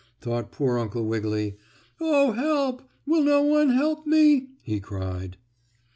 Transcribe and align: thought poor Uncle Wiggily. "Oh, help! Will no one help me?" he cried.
thought 0.19 0.51
poor 0.51 0.79
Uncle 0.79 1.05
Wiggily. 1.05 1.57
"Oh, 1.99 2.31
help! 2.31 2.81
Will 3.05 3.21
no 3.23 3.43
one 3.43 3.69
help 3.69 4.07
me?" 4.07 4.47
he 4.63 4.79
cried. 4.79 5.37